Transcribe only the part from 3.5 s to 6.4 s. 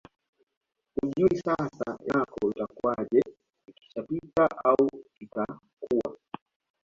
ikishapita au itakuwa